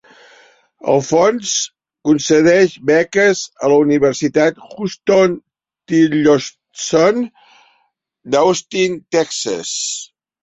[0.91, 1.49] El fons
[2.09, 7.23] concedeix beques a la Universitat Huston-Tillotson
[8.37, 9.75] d'Austin, Texas.